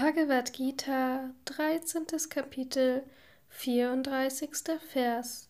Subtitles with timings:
[0.00, 2.06] Bhagavad Gita, 13.
[2.30, 3.02] Kapitel,
[3.48, 4.48] 34.
[4.92, 5.48] Vers.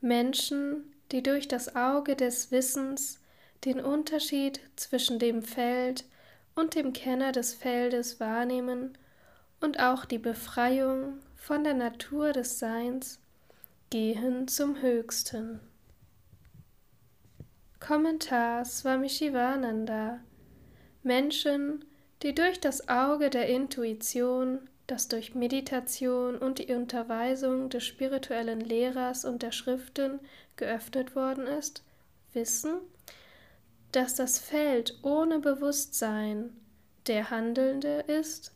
[0.00, 3.20] Menschen, die durch das Auge des Wissens
[3.66, 6.06] den Unterschied zwischen dem Feld
[6.54, 8.96] und dem Kenner des Feldes wahrnehmen
[9.60, 13.20] und auch die Befreiung von der Natur des Seins,
[13.90, 15.60] gehen zum Höchsten.
[17.80, 20.20] Kommentar Swami Shivananda
[21.02, 21.84] Menschen,
[22.22, 29.24] die durch das Auge der Intuition, das durch Meditation und die Unterweisung des spirituellen Lehrers
[29.24, 30.18] und der Schriften
[30.56, 31.82] geöffnet worden ist,
[32.32, 32.78] wissen,
[33.92, 36.50] dass das Feld ohne Bewusstsein
[37.06, 38.52] der Handelnde ist,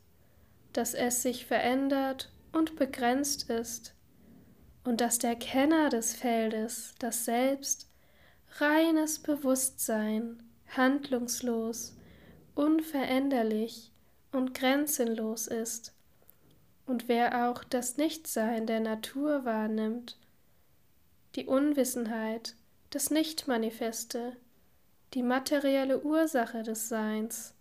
[0.73, 3.95] dass es sich verändert und begrenzt ist,
[4.85, 7.89] und dass der Kenner des Feldes, das Selbst,
[8.59, 10.43] reines Bewusstsein,
[10.77, 11.95] handlungslos,
[12.55, 13.93] unveränderlich
[14.33, 15.95] und grenzenlos ist,
[16.87, 20.19] und wer auch das Nichtsein der Natur wahrnimmt,
[21.37, 22.57] die Unwissenheit,
[22.91, 24.37] das Nichtmanifeste,
[25.15, 27.55] die materielle Ursache des Seins,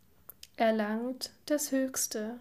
[0.58, 2.40] erlangt das Höchste.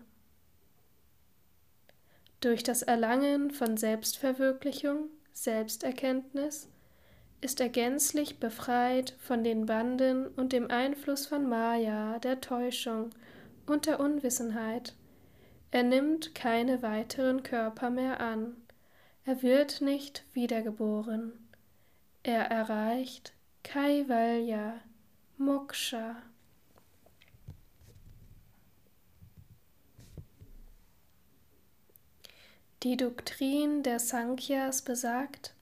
[2.41, 6.69] Durch das Erlangen von Selbstverwirklichung, Selbsterkenntnis,
[7.41, 13.11] ist er gänzlich befreit von den Banden und dem Einfluss von Maya, der Täuschung
[13.67, 14.95] und der Unwissenheit.
[15.71, 18.57] Er nimmt keine weiteren Körper mehr an.
[19.25, 21.33] Er wird nicht wiedergeboren.
[22.23, 24.75] Er erreicht Kaivalya,
[25.39, 26.17] Moksha.
[32.83, 35.55] Die Doktrin der Sankhyas besagt,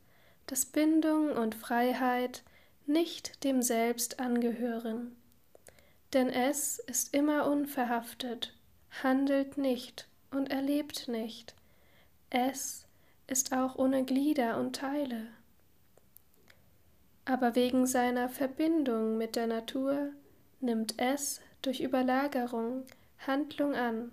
[0.49, 2.43] dass Bindung und Freiheit
[2.87, 5.17] nicht dem Selbst angehören,
[6.13, 8.55] denn es ist immer unverhaftet,
[9.03, 11.55] handelt nicht und erlebt nicht.
[12.31, 12.87] Es
[13.27, 15.27] ist auch ohne Glieder und Teile.
[17.27, 20.12] Aber wegen seiner Verbindung mit der Natur
[20.61, 22.84] nimmt es durch Überlagerung
[23.27, 24.12] Handlung an.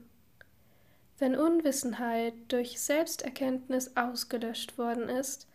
[1.17, 5.47] Wenn Unwissenheit durch Selbsterkenntnis ausgelöscht worden ist,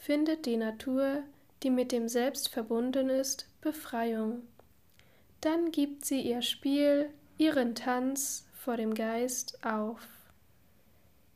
[0.00, 1.22] findet die Natur,
[1.62, 4.42] die mit dem Selbst verbunden ist, Befreiung.
[5.42, 10.08] Dann gibt sie ihr Spiel, ihren Tanz vor dem Geist auf.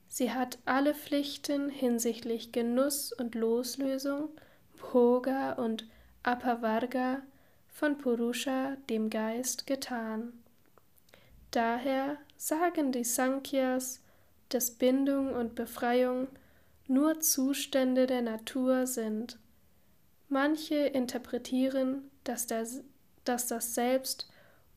[0.09, 4.31] Sie hat alle Pflichten hinsichtlich Genuss und Loslösung,
[4.79, 5.87] Bhoga und
[6.23, 7.21] Apavarga
[7.69, 10.33] von Purusha, dem Geist, getan.
[11.51, 14.01] Daher sagen die Sankhyas,
[14.49, 16.29] dass Bindung und Befreiung
[16.87, 19.39] nur Zustände der Natur sind.
[20.29, 22.67] Manche interpretieren, dass, der,
[23.25, 24.29] dass das Selbst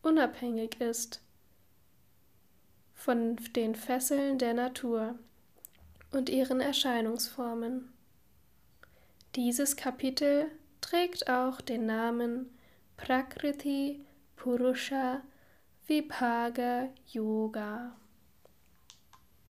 [0.02, 1.22] unabhängig ist
[2.94, 5.16] von den Fesseln der Natur
[6.12, 7.94] und ihren Erscheinungsformen.
[9.36, 10.52] Dieses Kapitel
[10.82, 12.50] trägt auch den Namen
[12.98, 14.04] Prakriti
[14.36, 15.22] Purusha
[15.86, 17.96] Vibhaga Yoga.